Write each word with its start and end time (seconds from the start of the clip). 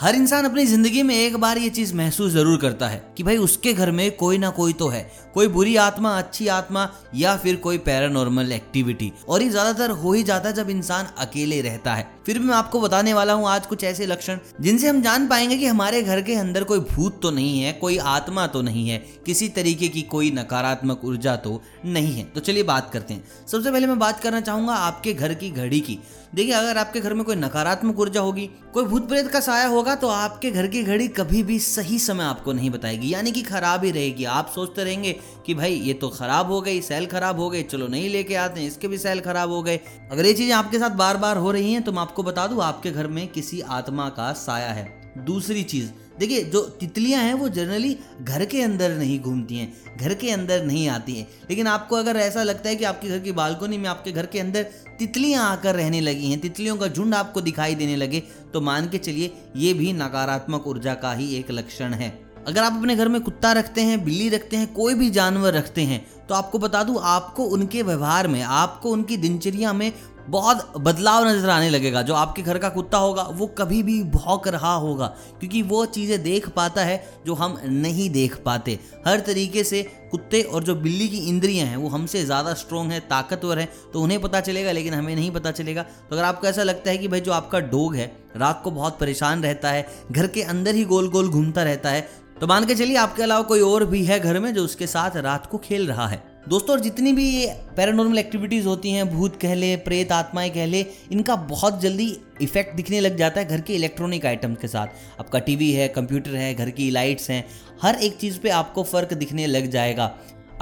हर 0.00 0.14
इंसान 0.14 0.44
अपनी 0.44 0.64
ज़िंदगी 0.66 1.02
में 1.02 1.14
एक 1.14 1.36
बार 1.36 1.58
ये 1.58 1.68
चीज़ 1.70 1.94
महसूस 1.94 2.32
ज़रूर 2.32 2.58
करता 2.60 2.88
है 2.88 3.02
कि 3.16 3.22
भाई 3.22 3.36
उसके 3.36 3.72
घर 3.72 3.90
में 3.90 4.10
कोई 4.16 4.38
ना 4.38 4.50
कोई 4.50 4.72
तो 4.72 4.88
है। 4.88 5.00
कोई 5.34 5.48
बुरी 5.48 5.76
आत्मा, 5.76 6.10
अच्छी 6.18 6.48
आत्मा 6.48 6.88
या 7.14 7.36
फिर 7.36 7.56
कोई 7.56 7.78
पैरानॉर्मल 7.78 8.52
एक्टिविटी 8.52 9.12
और 9.28 9.42
ये 9.42 9.48
ज़्यादातर 9.48 9.90
हो 9.92 10.12
ही 10.12 10.22
जाता 10.22 10.48
है 10.48 10.54
जब 10.54 10.70
इंसान 10.70 11.06
अकेले 11.18 11.60
रहता 11.60 11.94
है। 11.94 12.08
फिर 12.26 12.38
भी 12.38 12.44
मैं 12.44 12.54
आपको 12.54 12.80
बताने 12.80 13.12
वाला 13.14 13.32
हूँ 13.32 13.46
आज 13.48 13.66
कुछ 13.66 13.82
ऐसे 13.84 14.06
लक्षण, 14.06 14.38
जिनसे 14.60 14.88
हम 14.88 15.00
जान 15.02 15.26
पाएँगे 15.28 15.56
कि 15.56 15.66
हमारे 15.66 16.00
घर 16.02 16.22
के 16.22 16.34
अंदर 16.34 16.64
कोई 16.64 16.78
भूत 16.80 17.20
तो 17.22 17.30
नहीं 17.30 17.60
है, 17.60 17.72
कोई 17.72 17.98
आत्मा 17.98 18.46
तो 18.46 18.62
नहीं 18.62 18.88
है, 18.88 18.98
किसी 19.26 19.48
तरीके 19.48 19.88
की 19.88 20.02
कोई 20.04 20.30
नकारात्मक 20.30 21.04
ऊर्जा 21.04 21.36
तो 21.36 21.60
नहीं 21.84 22.12
है। 22.12 22.24
तो 22.24 22.40
चलिए 22.40 22.62
बात 22.62 22.90
करते 22.92 23.14
हैं। 23.14 23.46
सबसे 23.46 23.70
पहले 23.70 23.86
मैं 23.86 23.98
बात 23.98 24.20
करना 24.20 24.40
चाहूँगा 24.40 24.74
आपके 24.74 25.12
घर 25.12 25.34
की 25.34 25.50
घड़ी 25.50 25.80
की। 25.80 25.98
देखिए, 26.34 26.52
अगर 26.52 26.78
आपके 26.78 27.00
घर 27.00 27.14
में 27.14 27.22
कोई 27.24 27.36
नकारात्मक 27.36 28.00
ऊर्जा 28.00 28.20
होगी, 28.20 28.46
कोई 28.74 28.84
भूत 28.84 29.08
प्रेत 29.08 29.28
का 29.28 29.40
साया 29.40 29.66
होगा 29.66 29.94
तो 29.94 30.08
आपके 30.08 30.50
घर 30.50 30.66
की 30.66 30.82
घड़ी 30.82 31.06
कभी 31.10 31.42
भी 31.42 31.58
सही 31.58 31.98
समय 31.98 32.24
आपको 32.24 32.52
नहीं 32.52 32.70
बताएगी। 32.70 33.12
यानी 33.12 33.32
कि 33.32 33.42
खराब 33.42 33.84
ही 33.84 33.90
रहेगी। 33.90 34.24
आप 34.24 34.50
सोचते 34.54 34.84
रहेंगे 34.84 35.12
कि 35.46 35.54
भाई, 35.54 35.74
ये 35.74 35.94
तो 35.94 36.08
खराब 36.08 36.50
हो 36.50 36.60
गई, 36.60 36.80
सेल 36.80 37.06
खराब 37.06 37.40
हो 37.40 37.48
गई, 37.50 37.62
चलो 37.64 37.86
नहीं 37.86 38.08
लेके 38.10 38.34
आते 38.36 38.60
हैं 38.60 38.68
इसके 38.68 38.88
भी 38.88 38.98
सेल 38.98 39.20
खराब 39.20 39.50
हो 39.50 39.62
गए। 39.62 39.80
अगर 40.12 40.26
ये 40.26 40.32
चीज़ें 40.32 40.54
आपके 40.54 40.78
साथ 40.78 40.90
बार 40.96 41.16
बार 41.16 41.36
हो 41.36 41.50
रही 41.50 41.72
हैं 41.72 41.82
तो 41.82 41.92
मैं 41.92 42.00
आपको 42.00 42.15
बता 42.22 42.46
दूँ, 42.46 42.62
आपके 42.62 42.90
घर 42.90 43.06
में 43.06 43.26
किसी 43.28 43.60
आत्मा 43.60 44.08
का 44.08 44.32
साया 44.32 44.72
है। 44.72 44.84
दूसरी 45.18 45.62
चीज़, 45.62 45.90
देखिए, 46.18 46.42
जो 46.42 46.60
तितलियाँ 46.80 47.22
हैं, 47.22 47.34
वो 47.34 47.48
जनरली 47.48 47.96
घर 48.22 48.44
के 48.44 48.60
अंदर 48.62 48.90
नहीं 48.90 49.18
घूमती 49.20 49.56
हैं, 49.56 49.96
घर 49.98 50.14
के 50.14 50.30
अंदर 50.30 50.64
नहीं 50.64 50.88
आती 50.88 51.14
हैं। 51.14 51.26
लेकिन 51.50 51.66
आपको 51.66 51.96
अगर 51.96 52.16
ऐसा 52.16 52.42
लगता 52.42 52.68
है 52.68 52.76
कि 52.76 52.84
आपके 52.84 53.08
घर 53.08 53.18
की 53.18 53.32
बालकोनी 53.32 53.78
में 53.78 53.88
आपके 53.88 54.12
घर 54.12 54.26
के 54.26 54.40
अंदर 54.40 54.62
तितलियाँ 54.98 55.48
आकर 55.50 55.74
रहने 55.74 56.00
लगी 56.00 56.30
हैं, 56.30 56.40
तितलियों 56.40 56.76
का 56.76 56.88
झुंड 56.88 57.14
आपको 57.14 57.40
दिखाई 57.40 57.74
देने 57.74 57.96
लगे 57.96 58.22
तो 58.54 58.60
मान 58.60 58.88
के 58.88 58.98
चलिए, 58.98 59.32
ये 59.56 59.72
भी 59.74 59.92
नकारात्मक 59.92 60.66
ऊर्जा 60.66 60.94
का 60.94 61.12
ही 61.12 61.34
एक 61.34 61.50
लक्षण 61.50 61.94
है। 61.94 62.10
अगर 62.48 62.62
आप 62.62 62.72
अपने 62.72 62.94
घर 62.96 63.08
में 63.08 63.20
कुत्ता 63.20 63.52
रखते 63.52 63.82
हैं, 63.82 64.04
बिल्ली 64.04 64.28
रखते 64.28 64.56
हैं, 64.56 64.72
कोई 64.74 64.94
भी 64.94 65.08
जानवर 65.10 65.52
रखते 65.52 65.82
हैं 65.82 66.04
तो 66.26 66.34
आपको 66.34 66.58
बता 66.58 66.82
दूँ, 66.82 66.98
आपको 67.02 67.44
उनके 67.44 67.82
व्यवहार 67.82 68.28
में, 68.28 68.42
आपको 68.42 68.90
उनकी 68.90 69.16
दिनचर्या 69.16 69.72
में 69.72 69.92
बहुत 70.28 70.72
बदलाव 70.78 71.26
नज़र 71.26 71.50
आने 71.50 71.68
लगेगा। 71.70 72.02
जो 72.02 72.14
आपके 72.14 72.42
घर 72.42 72.58
का 72.58 72.68
कुत्ता 72.68 72.98
होगा, 72.98 73.22
वो 73.24 73.46
कभी 73.58 73.82
भी 73.82 74.02
भौंक 74.04 74.48
रहा 74.48 74.74
होगा, 74.74 75.06
क्योंकि 75.40 75.62
वो 75.64 75.84
चीज़ें 75.86 76.22
देख 76.22 76.48
पाता 76.50 76.84
है 76.84 77.02
जो 77.26 77.34
हम 77.34 77.58
नहीं 77.64 78.08
देख 78.10 78.36
पाते। 78.44 78.78
हर 79.06 79.20
तरीके 79.22 79.64
से 79.64 79.82
कुत्ते 80.10 80.42
और 80.42 80.64
जो 80.64 80.74
बिल्ली 80.76 81.08
की 81.08 81.18
इंद्रियाँ 81.28 81.66
हैं, 81.66 81.76
वो 81.76 81.88
हमसे 81.88 82.24
ज़्यादा 82.24 82.54
स्ट्रोंग 82.56 82.92
है, 82.92 83.00
ताकतवर 83.02 83.58
है 83.58 83.68
तो 83.92 84.02
उन्हें 84.02 84.20
पता 84.20 84.40
चलेगा, 84.42 84.72
लेकिन 84.72 84.94
हमें 84.94 85.14
नहीं 85.14 85.30
पता 85.30 85.50
चलेगा। 85.52 85.82
तो 85.82 86.16
अगर 86.16 86.24
आपको 86.24 86.46
ऐसा 86.46 86.62
लगता 86.62 86.90
है 86.90 86.98
कि 86.98 87.08
भाई 87.08 87.20
जो 87.20 87.32
आपका 87.32 87.60
डोग 87.66 87.94
है, 87.94 88.12
रात 88.36 88.60
को 88.64 88.70
बहुत 88.72 88.98
परेशान 89.00 89.42
रहता 89.42 89.70
है, 89.70 89.88
घर 90.12 90.26
के 90.26 90.42
अंदर 90.44 90.74
ही 90.74 90.84
गोल 90.86 91.08
गोल 91.10 91.28
घूमता 91.30 91.62
रहता 91.62 91.90
है 91.90 92.08
तो 92.36 92.46
मान 92.46 92.64
के 92.66 92.74
चलिए 92.74 92.96
आपके 92.98 93.22
अलावा 93.22 93.42
कोई 93.44 93.60
और 93.62 93.84
भी 93.86 94.04
है 94.04 94.18
घर 94.20 94.38
में 94.40 94.52
जो 94.54 94.64
उसके 94.64 94.86
साथ 94.86 95.16
रात 95.18 95.46
को 95.46 95.58
खेल 95.58 95.86
रहा 95.86 96.06
है। 96.08 96.22
दोस्तों, 96.48 96.74
और 96.74 96.80
जितनी 96.80 97.12
भी 97.12 97.46
पैरानॉर्मल 97.76 98.18
एक्टिविटीज़ 98.18 98.66
होती 98.66 98.90
हैं, 98.90 99.08
भूत 99.10 99.36
कह 99.36 99.54
ले, 99.54 99.74
प्रेत 99.76 100.12
आत्माएँ 100.12 100.50
कह 100.50 100.66
ले, 100.66 100.84
इनका 101.12 101.36
बहुत 101.36 101.80
जल्दी 101.80 102.06
इफ़ेक्ट 102.42 102.76
दिखने 102.76 103.00
लग 103.00 103.16
जाता 103.16 103.40
है 103.40 103.48
घर 103.48 103.60
के 103.60 103.74
इलेक्ट्रॉनिक 103.74 104.26
आइटम 104.26 104.54
के 104.54 104.68
साथ। 104.68 105.20
आपका 105.20 105.38
टीवी 105.38 105.70
है 105.72 105.88
कंप्यूटर 105.88 106.36
है, 106.36 106.54
घर 106.54 106.70
की 106.70 106.90
लाइट्स 106.90 107.30
हैं, 107.30 107.44
हर 107.82 107.94
एक 107.94 108.16
चीज़ 108.16 108.38
पे 108.40 108.50
आपको 108.50 108.82
फ़र्क 108.84 109.14
दिखने 109.14 109.46
लग 109.46 109.70
जाएगा। 109.70 110.06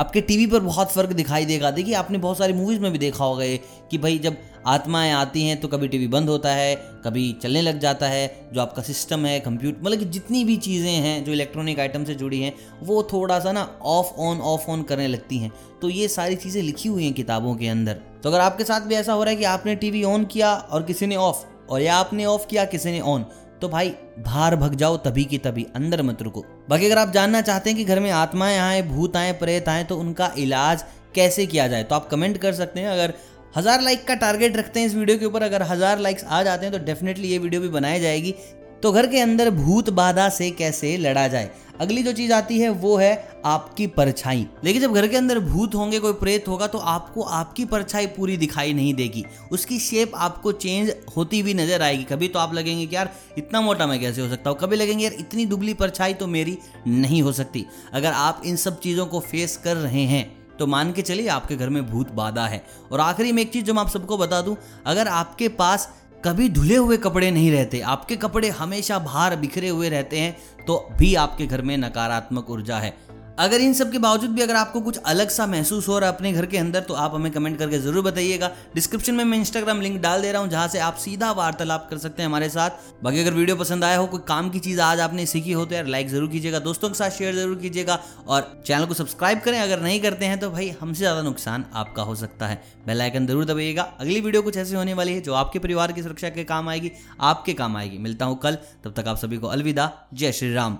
आपके 0.00 0.20
टीवी 0.20 0.46
पर 0.46 0.60
बहुत 0.60 0.92
फ़र्क 0.92 1.12
दिखाई 1.12 1.44
देगा। 1.44 1.70
देखिए, 1.70 1.94
आपने 1.94 2.18
बहुत 2.18 2.38
सारी 2.38 2.52
मूवीज़ 2.52 2.80
में 2.80 2.90
भी 2.92 2.98
देखा 2.98 3.24
होगा 3.24 3.44
ये, 3.44 3.60
कि 3.90 3.98
भाई 3.98 4.18
जब 4.18 4.36
आत्माएँ 4.66 5.12
आती 5.12 5.42
हैं 5.42 5.60
तो 5.60 5.68
कभी 5.68 5.88
टीवी 5.88 6.06
बंद 6.08 6.28
होता 6.28 6.52
है, 6.52 6.74
कभी 7.04 7.30
चलने 7.42 7.62
लग 7.62 7.78
जाता 7.78 8.08
है, 8.08 8.50
जो 8.52 8.60
आपका 8.60 8.82
सिस्टम 8.82 9.26
है 9.26 9.38
कंप्यूटर 9.40 9.82
मतलब 9.82 9.98
कि 9.98 10.04
जितनी 10.04 10.44
भी 10.44 10.56
चीज़ें 10.56 10.90
हैं, 10.90 11.24
जो 11.24 11.32
इलेक्ट्रॉनिक 11.32 11.80
आइटम 11.80 12.04
से 12.04 12.14
जुड़ी 12.14 12.40
हैं, 12.40 12.52
वो 12.82 13.02
थोड़ा 13.12 13.38
सा 13.40 13.52
ना 13.52 13.62
ऑफ़ 13.82 14.12
ऑन 14.18 14.40
ऑफ़ 14.42 14.70
ऑन 14.70 14.82
करने 14.82 15.08
लगती 15.08 15.38
हैं। 15.38 15.52
तो 15.82 15.88
ये 15.88 16.08
सारी 16.08 16.36
चीज़ें 16.36 16.62
लिखी 16.62 16.88
हुई 16.88 17.04
हैं 17.04 17.12
किताबों 17.12 17.54
के 17.54 17.68
अंदर। 17.68 18.00
तो 18.22 18.28
अगर 18.28 18.40
आपके 18.40 18.64
साथ 18.64 18.80
भी 18.80 18.94
ऐसा 18.94 19.12
हो 19.12 19.22
रहा 19.22 19.30
है 19.30 19.36
कि 19.36 19.44
आपने 19.44 19.74
टीवी 19.76 20.02
ऑन 20.04 20.24
किया 20.24 20.54
और 20.54 20.82
किसी 20.82 21.06
ने 21.06 21.16
ऑफ़ 21.16 21.44
और 21.70 21.80
या 21.80 21.96
आपने 21.96 22.24
ऑफ़ 22.26 22.46
किया, 22.46 22.64
किसी 22.64 22.90
ने 22.90 23.00
ऑन 23.00 23.24
तो 23.60 23.68
भाई 23.68 23.94
बाहर 24.18 24.56
भग 24.56 24.74
जाओ 24.74 24.96
तभी 24.98 25.24
की 25.24 25.38
तभी, 25.38 25.66
अंदर 25.76 26.02
मत 26.02 26.22
रुको। 26.22 26.44
बाकी 26.68 26.86
अगर 26.86 26.98
आप 26.98 27.12
जानना 27.12 27.40
चाहते 27.42 27.70
हैं 27.70 27.76
कि 27.78 27.84
घर 27.84 28.00
में 28.00 28.10
आत्माएँ 28.12 28.58
आए, 28.58 28.82
भूत 28.84 29.16
आए, 29.16 29.32
प्रेत 29.34 29.68
आए 29.68 29.84
तो 29.84 29.98
उनका 29.98 30.32
इलाज 30.38 30.84
कैसे 31.14 31.46
किया 31.46 31.68
जाए 31.68 31.82
तो 31.82 31.94
आप 31.94 32.08
कमेंट 32.08 32.38
कर 32.38 32.52
सकते 32.54 32.80
हैं। 32.80 32.88
अगर 32.88 33.14
हज़ार 33.56 33.82
लाइक 33.82 34.06
का 34.06 34.14
टारगेट 34.16 34.56
रखते 34.56 34.80
हैं 34.80 34.86
इस 34.86 34.94
वीडियो 34.94 35.18
के 35.18 35.26
ऊपर, 35.26 35.42
अगर 35.42 35.62
हज़ार 35.62 35.98
लाइक्स 35.98 36.24
आ 36.24 36.42
जाते 36.42 36.66
हैं 36.66 36.72
तो 36.72 36.84
डेफिनेटली 36.84 37.28
ये 37.28 37.38
वीडियो 37.38 37.60
भी 37.60 37.68
बनाई 37.70 38.00
जाएगी 38.00 38.34
तो 38.84 38.90
घर 38.92 39.06
के 39.06 39.20
अंदर 39.20 39.48
भूत 39.50 39.88
बाधा 39.90 40.28
से 40.28 40.50
कैसे 40.50 40.96
लड़ा 40.96 41.26
जाए? 41.28 41.50
अगली 41.80 42.02
जो 42.02 42.12
चीज़ 42.12 42.32
आती 42.32 42.58
है, 42.58 42.68
वो 42.68 42.96
है 42.96 43.40
आपकी 43.44 43.86
परछाई। 43.86 44.46
लेकिन 44.64 44.82
जब 44.82 44.94
घर 44.94 45.06
के 45.08 45.16
अंदर 45.16 45.38
भूत 45.38 45.74
होंगे, 45.74 45.98
कोई 45.98 46.12
प्रेत 46.12 46.48
होगा 46.48 46.66
तो 46.66 46.78
आपको 46.78 47.22
आपकी 47.22 47.64
परछाई 47.64 48.06
पूरी 48.06 48.36
दिखाई 48.36 48.72
नहीं 48.72 48.92
देगी। 48.94 49.24
उसकी 49.52 49.78
शेप 49.78 50.12
आपको 50.16 50.52
चेंज 50.52 50.94
होती 51.16 51.40
हुई 51.40 51.54
नज़र 51.54 51.82
आएगी। 51.82 52.04
कभी 52.04 52.28
तो 52.28 52.38
आप 52.38 52.54
लगेंगे 52.54 52.86
कि 52.86 52.96
यार, 52.96 53.14
इतना 53.38 53.60
मोटा 53.60 53.86
मैं 53.86 54.00
कैसे 54.00 54.20
हो 54.20 54.28
सकता 54.28 54.50
हूँ? 54.50 54.58
कभी 54.58 54.76
लगेंगे, 54.76 55.04
यार, 55.04 55.14
इतनी 55.14 55.46
दुबली 55.46 55.74
परछाई 55.74 56.14
तो 56.14 56.26
मेरी 56.26 56.58
नहीं 56.86 57.22
हो 57.22 57.32
सकती। 57.32 57.66
अगर 57.92 58.12
आप 58.12 58.42
इन 58.46 58.56
सब 58.56 58.80
चीज़ों 58.80 59.06
को 59.06 59.20
फेस 59.22 59.56
कर 59.56 59.76
रहे 59.76 60.04
हैं 60.06 60.44
तो 60.58 60.66
मान 60.66 60.92
के 60.92 61.02
चलिए 61.02 61.28
आपके 61.28 61.56
घर 61.56 61.68
में 61.68 61.86
भूत 61.86 62.10
बाधा 62.12 62.46
है। 62.46 62.62
और 62.92 63.00
आखिरी 63.00 63.32
में 63.32 63.40
एक 63.42 63.52
चीज़ 63.52 63.64
जो 63.64 63.74
मैं 63.74 63.82
आप 63.82 63.88
सबको 63.88 64.18
बता 64.18 64.40
दूँ, 64.40 64.56
अगर 64.86 65.08
आपके 65.08 65.48
पास 65.48 65.88
कभी 66.24 66.48
धुले 66.48 66.76
हुए 66.76 66.96
कपड़े 66.96 67.30
नहीं 67.30 67.50
रहते, 67.52 67.80
आपके 67.80 68.16
कपड़े 68.16 68.48
हमेशा 68.50 68.98
बाहर 68.98 69.36
बिखरे 69.36 69.68
हुए 69.68 69.88
रहते 69.88 70.18
हैं 70.18 70.64
तो 70.66 70.76
भी 70.98 71.14
आपके 71.14 71.46
घर 71.46 71.62
में 71.62 71.76
नकारात्मक 71.78 72.50
ऊर्जा 72.50 72.78
है। 72.78 72.96
अगर 73.38 73.60
इन 73.60 73.72
सब 73.74 73.90
के 73.92 73.98
बावजूद 73.98 74.30
भी 74.30 74.42
अगर 74.42 74.54
आपको 74.56 74.80
कुछ 74.80 74.98
अलग 75.06 75.28
सा 75.28 75.46
महसूस 75.46 75.86
हो 75.88 75.98
रहा 75.98 76.10
है 76.10 76.16
अपने 76.16 76.32
घर 76.32 76.46
के 76.46 76.58
अंदर 76.58 76.80
तो 76.82 76.94
आप 76.94 77.14
हमें 77.14 77.30
कमेंट 77.32 77.58
करके 77.58 77.78
ज़रूर 77.78 78.04
बताइएगा। 78.04 78.50
डिस्क्रिप्शन 78.74 79.14
में 79.14 79.24
मैं 79.24 79.38
इंस्टाग्राम 79.38 79.80
लिंक 79.80 80.00
डाल 80.02 80.22
दे 80.22 80.30
रहा 80.32 80.42
हूँ, 80.42 80.50
जहाँ 80.50 80.68
से 80.68 80.78
आप 80.80 80.96
सीधा 80.96 81.30
वार्तालाप 81.32 81.86
कर 81.90 81.98
सकते 81.98 82.22
हैं 82.22 82.28
हमारे 82.28 82.48
साथ। 82.48 82.70
बाकी 83.04 83.20
अगर 83.20 83.34
वीडियो 83.34 83.56
पसंद 83.56 83.84
आया 83.84 83.96
हो, 83.96 84.06
कोई 84.06 84.20
काम 84.28 84.50
की 84.50 84.58
चीज़ 84.60 84.80
आज 84.82 85.00
आपने 85.00 85.26
सीखी 85.26 85.52
हो 85.52 85.64
तो 85.64 85.74
यार 85.74 85.86
लाइक 85.86 86.08
ज़रूर 86.08 86.30
कीजिएगा, 86.30 86.58
दोस्तों 86.60 86.88
के 86.88 86.94
साथ 86.94 87.10
शेयर 87.10 87.34
ज़रूर 87.34 87.58
कीजिएगा, 87.58 87.98
और 88.28 88.62
चैनल 88.66 88.86
को 88.86 88.94
सब्सक्राइब 88.94 89.40
करें। 89.40 89.58
अगर 89.60 89.80
नहीं 89.80 90.00
करते 90.00 90.26
हैं 90.26 90.38
तो 90.40 90.50
भाई 90.50 90.70
हमसे 90.80 90.98
ज़्यादा 90.98 91.22
नुकसान 91.22 91.64
आपका 91.74 92.02
हो 92.02 92.14
सकता 92.14 92.46
है। 92.46 92.62
बेलाइकन 92.86 93.26
ज़रूर 93.26 93.44
दबाइएगा। 93.44 93.82
अगली 94.00 94.20
वीडियो 94.20 94.42
कुछ 94.42 94.56
ऐसी 94.56 94.74
होने 94.74 94.94
वाली 94.94 95.12
है, 95.12 95.20
जो 95.20 95.34
आपके 95.34 95.58
परिवार 95.58 95.92
की 95.92 96.02
सुरक्षा 96.02 96.28
के 96.30 96.44
काम 96.46 96.68
आएगी, 96.68 96.92
आपके 97.22 97.54
काम 97.54 97.76
आएगी। 97.76 97.98
मिलता 98.00 98.24
हूँ 98.24 98.38
कल, 98.38 98.58
तब 98.84 98.94
तक 98.96 99.08
आप 99.08 99.18
सभी 99.18 99.38
को 99.38 99.46
अलविदा। 99.48 99.92
जय 100.14 100.32
श्री 100.32 100.54
राम। 100.54 100.78